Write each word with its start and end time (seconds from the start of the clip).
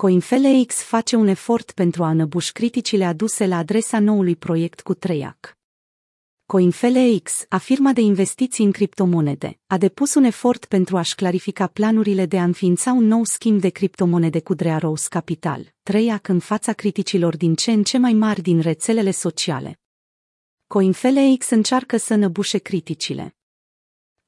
CoinFelex 0.00 0.74
face 0.74 1.16
un 1.16 1.26
efort 1.26 1.72
pentru 1.72 2.04
a 2.04 2.10
înăbuși 2.10 2.52
criticile 2.52 3.04
aduse 3.04 3.46
la 3.46 3.56
adresa 3.56 3.98
noului 3.98 4.36
proiect 4.36 4.80
cu 4.80 4.94
Treiac. 4.94 5.58
CoinFelex, 6.46 7.44
afirma 7.48 7.92
de 7.92 8.00
investiții 8.00 8.64
în 8.64 8.72
criptomonede, 8.72 9.58
a 9.66 9.78
depus 9.78 10.14
un 10.14 10.24
efort 10.24 10.64
pentru 10.64 10.96
a-și 10.96 11.14
clarifica 11.14 11.66
planurile 11.66 12.26
de 12.26 12.38
a 12.38 12.42
înființa 12.42 12.92
un 12.92 13.04
nou 13.04 13.24
schimb 13.24 13.60
de 13.60 13.68
criptomonede 13.68 14.40
cu 14.40 14.54
Drea 14.54 14.78
Rose 14.78 15.06
Capital, 15.10 15.74
Treiac 15.82 16.28
în 16.28 16.38
fața 16.38 16.72
criticilor 16.72 17.36
din 17.36 17.54
ce 17.54 17.72
în 17.72 17.82
ce 17.82 17.98
mai 17.98 18.12
mari 18.12 18.42
din 18.42 18.60
rețelele 18.60 19.10
sociale. 19.10 19.80
CoinFelex 20.66 21.50
încearcă 21.50 21.96
să 21.96 22.14
năbușe 22.14 22.58
criticile. 22.58 23.37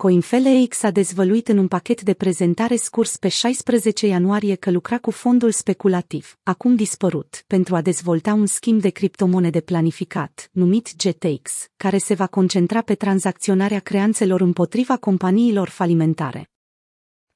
CoinFelex 0.01 0.83
a 0.83 0.91
dezvăluit 0.91 1.49
în 1.49 1.59
un 1.59 1.69
pachet 1.69 2.03
de 2.03 2.15
prezentare 2.15 2.77
scurs 2.77 3.17
pe 3.17 3.29
16 3.29 4.07
ianuarie 4.07 4.55
că 4.55 4.71
lucra 4.71 4.99
cu 4.99 5.11
fondul 5.11 5.51
speculativ, 5.51 6.39
acum 6.43 6.75
dispărut, 6.75 7.45
pentru 7.47 7.75
a 7.75 7.81
dezvolta 7.81 8.33
un 8.33 8.47
schimb 8.47 8.81
de 8.81 8.89
criptomonede 8.89 9.61
planificat, 9.61 10.49
numit 10.53 10.95
GTX, 10.97 11.67
care 11.77 11.99
se 11.99 12.15
va 12.15 12.27
concentra 12.27 12.81
pe 12.81 12.95
tranzacționarea 12.95 13.79
creanțelor 13.79 14.41
împotriva 14.41 14.97
companiilor 14.97 15.69
falimentare. 15.69 16.51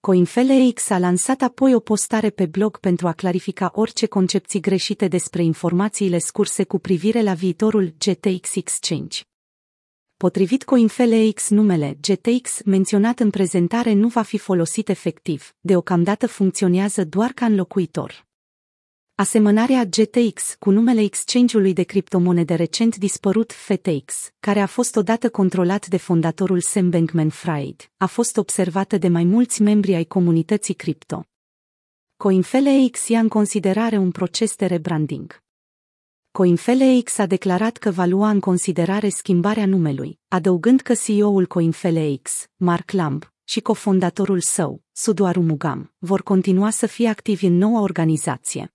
CoinFelex 0.01 0.91
a 0.91 0.99
lansat 0.99 1.43
apoi 1.43 1.75
o 1.75 1.81
postare 1.81 2.31
pe 2.31 2.47
blog 2.47 2.79
pentru 2.79 3.07
a 3.07 3.13
clarifica 3.13 3.71
orice 3.75 4.07
concepții 4.07 4.61
greșite 4.61 5.09
despre 5.09 5.43
informațiile 5.43 6.19
scurse 6.19 6.65
cu 6.65 6.79
privire 6.79 7.23
la 7.23 7.35
viitorul 7.35 7.95
GTX 7.99 8.55
Exchange. 8.55 9.21
Potrivit 10.17 10.65
CoinFelex, 10.65 11.49
numele 11.49 11.99
GTX 12.01 12.63
menționat 12.65 13.21
în 13.21 13.31
prezentare 13.31 13.93
nu 13.93 14.09
va 14.09 14.23
fi 14.23 14.39
folosit 14.39 14.89
efectiv, 14.89 15.55
deocamdată 15.61 16.27
funcționează 16.27 17.05
doar 17.05 17.31
ca 17.31 17.47
înlocuitor. 17.47 18.27
Asemănarea 19.15 19.85
GTX 19.85 20.57
cu 20.59 20.71
numele 20.71 21.01
exchange-ului 21.01 21.73
de 21.73 21.83
criptomonede 21.83 22.55
recent 22.55 22.97
dispărut 22.97 23.53
FTX, 23.53 24.31
care 24.41 24.61
a 24.61 24.67
fost 24.67 24.97
odată 24.97 25.31
controlat 25.31 25.87
de 25.87 25.97
fondatorul 25.97 26.61
Sam 26.61 26.91
Bankman-Fried, 26.91 27.91
a 27.97 28.07
fost 28.07 28.37
observată 28.37 28.99
de 28.99 29.09
mai 29.09 29.25
mulți 29.25 29.63
membri 29.63 29.95
ai 29.95 30.05
comunității 30.05 30.75
cripto. 30.75 31.25
CoinFelex 32.17 33.09
ia 33.09 33.19
în 33.19 33.29
considerare 33.29 33.97
un 33.97 34.11
proces 34.11 34.57
de 34.57 34.67
rebranding. 34.67 35.44
CoinFelex 36.37 37.19
a 37.19 37.27
declarat 37.27 37.77
că 37.77 37.91
va 37.91 38.05
lua 38.05 38.31
în 38.31 38.41
considerare 38.41 39.09
schimbarea 39.09 39.67
numelui, 39.67 40.19
adăugând 40.29 40.81
că 40.81 40.95
CEO-ul 40.95 41.47
CoinFelex, 41.47 42.47
Mark 42.57 42.91
Lamb, 42.91 43.33
și 43.45 43.61
cofondatorul 43.61 44.41
său, 44.41 44.83
Sudoaru 44.93 45.41
Mugam, 45.43 45.93
vor 45.99 46.23
continua 46.23 46.71
să 46.71 46.87
fie 46.87 47.09
activi 47.09 47.47
în 47.47 47.57
noua 47.57 47.81
organizație. 47.81 48.75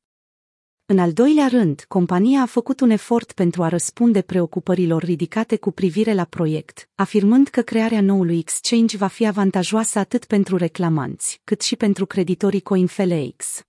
În 0.86 1.00
al 1.00 1.14
doilea 1.14 1.48
rând, 1.48 1.86
compania 1.88 2.42
a 2.42 2.46
făcut 2.46 2.80
un 2.80 2.90
efort 2.90 3.32
pentru 3.32 3.64
a 3.64 3.68
răspunde 3.68 4.22
preocupărilor 4.22 5.04
ridicate 5.04 5.58
cu 5.58 5.72
privire 5.72 6.14
la 6.14 6.24
proiect, 6.24 6.90
afirmând 6.96 7.48
că 7.48 7.62
crearea 7.62 8.02
noului 8.02 8.38
exchange 8.38 8.98
va 8.98 9.08
fi 9.08 9.28
avantajoasă 9.28 10.00
atât 10.00 10.26
pentru 10.26 10.58
reclamanți, 10.58 11.42
cât 11.44 11.62
și 11.62 11.76
pentru 11.76 12.06
creditorii 12.06 12.62
CoinFelex. 12.62 13.64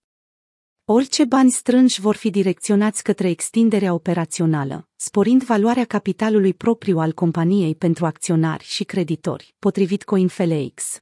Orice 0.93 1.25
bani 1.25 1.51
strânși 1.51 2.01
vor 2.01 2.17
fi 2.17 2.31
direcționați 2.31 3.03
către 3.03 3.29
extinderea 3.29 3.93
operațională, 3.93 4.89
sporind 4.97 5.43
valoarea 5.43 5.85
capitalului 5.85 6.55
propriu 6.55 6.99
al 6.99 7.13
companiei 7.13 7.75
pentru 7.75 8.07
acționari 8.07 8.65
și 8.65 8.85
creditori, 8.85 9.55
potrivit 9.59 10.05
CoinFelex. 10.05 10.99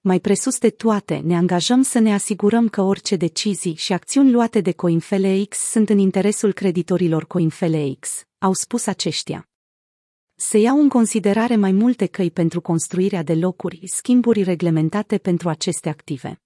Mai 0.00 0.20
presus 0.20 0.58
de 0.58 0.70
toate, 0.70 1.16
ne 1.16 1.36
angajăm 1.36 1.82
să 1.82 1.98
ne 1.98 2.12
asigurăm 2.12 2.68
că 2.68 2.82
orice 2.82 3.16
decizii 3.16 3.74
și 3.74 3.92
acțiuni 3.92 4.30
luate 4.30 4.60
de 4.60 4.72
CoinFelex 4.72 5.58
sunt 5.58 5.88
în 5.88 5.98
interesul 5.98 6.52
creditorilor 6.52 7.26
CoinFelex, 7.26 8.24
au 8.38 8.52
spus 8.52 8.86
aceștia. 8.86 9.48
Se 10.34 10.58
iau 10.58 10.80
în 10.80 10.88
considerare 10.88 11.56
mai 11.56 11.72
multe 11.72 12.06
căi 12.06 12.30
pentru 12.30 12.60
construirea 12.60 13.22
de 13.22 13.34
locuri, 13.34 13.80
schimburi 13.84 14.42
reglementate 14.42 15.18
pentru 15.18 15.48
aceste 15.48 15.88
active. 15.88 16.40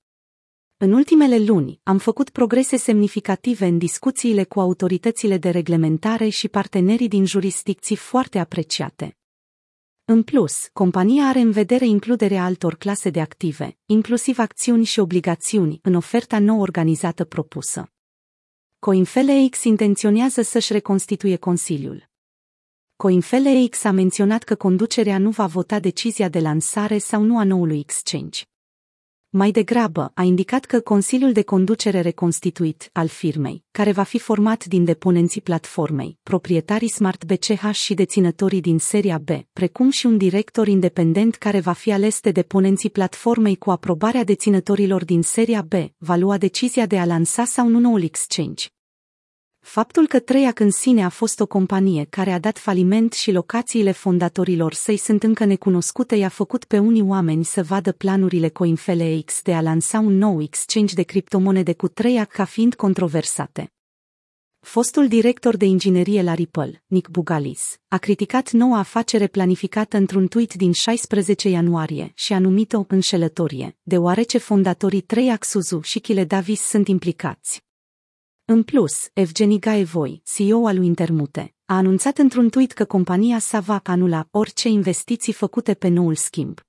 În 0.77 0.93
ultimele 0.93 1.39
luni, 1.39 1.81
am 1.83 1.99
făcut 1.99 2.31
progrese 2.31 2.77
semnificative 2.77 3.67
în 3.67 3.79
discuțiile 3.79 4.45
cu 4.45 4.61
autoritățile 4.61 5.39
de 5.39 5.51
reglementare 5.51 6.29
și 6.29 6.49
partenerii 6.49 7.09
din 7.09 7.25
jurisdicții 7.25 7.97
foarte 7.97 8.39
apreciate. 8.39 9.17
În 10.05 10.23
plus, 10.23 10.69
compania 10.73 11.25
are 11.25 11.39
în 11.39 11.51
vedere 11.51 11.87
includerea 11.87 12.45
altor 12.45 12.75
clase 12.75 13.11
de 13.11 13.21
active, 13.21 13.79
inclusiv 13.87 14.39
acțiuni 14.39 14.85
și 14.85 15.01
obligațiuni, 15.01 15.79
în 15.83 15.95
oferta 15.95 16.39
nou 16.39 16.61
organizată 16.61 17.25
propusă. 17.25 17.93
CoinFelex 18.79 19.65
intenționează 19.65 20.43
să-și 20.43 20.73
reconstituie 20.73 21.37
Consiliul. 21.37 22.11
CoinFelex 22.97 23.85
a 23.85 23.91
menționat 23.91 24.43
că 24.43 24.55
conducerea 24.55 25.19
nu 25.19 25.31
va 25.31 25.47
vota 25.47 25.81
decizia 25.81 26.29
de 26.29 26.41
lansare 26.41 26.99
sau 26.99 27.23
nu 27.23 27.39
a 27.39 27.45
noului 27.45 27.79
exchange. 27.79 28.43
Mai 29.37 29.50
degrabă, 29.50 30.11
a 30.15 30.22
indicat 30.22 30.65
că 30.65 30.81
Consiliul 30.81 31.33
de 31.33 31.43
Conducere 31.43 32.00
reconstituit 32.00 32.91
al 32.93 33.09
firmei, 33.09 33.65
care 33.71 33.93
va 33.93 34.03
fi 34.03 34.19
format 34.19 34.65
din 34.65 34.84
deponenții 34.84 35.41
platformei, 35.41 36.19
proprietarii 36.22 36.89
Smart 36.89 37.25
BCH 37.25 37.71
și 37.73 37.94
deținătorii 37.94 38.61
din 38.61 38.78
seria 38.78 39.19
B, 39.19 39.28
precum 39.53 39.91
și 39.91 40.06
un 40.06 40.17
director 40.17 40.69
independent 40.69 41.34
care 41.34 41.61
va 41.61 41.73
fi 41.73 41.93
ales 41.93 42.21
de 42.21 42.31
deponenții 42.31 42.91
platformei 42.91 43.56
cu 43.56 43.71
aprobarea 43.71 44.25
deținătorilor 44.25 45.05
din 45.05 45.23
seria 45.23 45.62
B, 45.62 45.73
va 45.99 46.17
lua 46.17 46.39
decizia 46.39 46.87
de 46.87 46.99
a 46.99 47.05
lansa 47.05 47.44
sau 47.44 47.69
nu 47.69 47.78
noul 47.78 48.03
exchange. 48.03 48.74
Faptul 49.64 50.06
că 50.06 50.19
Trăiac 50.19 50.58
în 50.58 50.70
sine 50.70 51.04
a 51.04 51.08
fost 51.08 51.41
o 51.41 51.47
companie 51.47 52.06
care 52.10 52.32
a 52.32 52.38
dat 52.38 52.58
faliment 52.58 53.12
și 53.12 53.32
locațiile 53.32 53.92
fondatorilor 53.92 54.72
săi 54.72 54.97
sunt 54.97 55.22
încă 55.22 55.44
necunoscute 55.44 56.16
i-a 56.16 56.28
făcut 56.28 56.64
pe 56.64 56.78
unii 56.78 57.02
oameni 57.02 57.44
să 57.44 57.62
vadă 57.62 57.92
planurile 57.92 58.48
CoinFelex 58.48 59.42
de 59.42 59.54
a 59.54 59.60
lansa 59.60 59.98
un 59.98 60.19
nou 60.19 60.42
exchange 60.42 60.94
de 60.94 61.02
criptomonede 61.02 61.72
cu 61.75 61.88
Trăiac 61.88 62.30
ca 62.30 62.44
fiind 62.44 62.75
controversate. 62.75 63.72
Fostul 64.60 65.08
director 65.08 65.56
de 65.56 65.64
inginerie 65.64 66.22
la 66.22 66.34
Ripple, 66.34 66.82
Nick 66.86 67.10
Bugalis, 67.10 67.76
a 67.88 67.98
criticat 67.98 68.50
noua 68.50 68.78
afacere 68.78 69.26
planificată 69.26 69.96
într-un 69.96 70.26
tweet 70.26 70.54
din 70.54 70.72
16 70.72 71.48
ianuarie 71.48 72.12
și 72.14 72.32
a 72.32 72.38
numit-o 72.38 72.84
înșelătorie, 72.88 73.76
deoarece 73.82 74.38
fondatorii 74.38 75.00
Trăiac 75.00 75.44
Suzu 75.44 75.81
și 75.81 75.98
Chile 75.98 76.25
Davis 76.25 76.60
sunt 76.60 76.88
implicați. 76.88 77.63
În 78.47 78.62
plus, 78.62 79.09
Evgeni 79.12 79.59
Gaevoi, 79.59 80.22
CEO 80.25 80.66
al 80.66 80.77
lui 80.77 80.87
Intermute, 80.87 81.55
a 81.65 81.77
anunțat 81.77 82.19
într-un 82.19 82.49
tweet 82.49 82.72
că 82.72 82.84
compania 82.84 83.38
sa 83.38 83.60
va 83.60 83.81
anula 83.84 84.27
orice 84.31 84.69
investiții 84.69 85.32
făcute 85.32 85.75
pe 85.75 85.88
noul 85.88 86.15
schimb. 86.15 86.60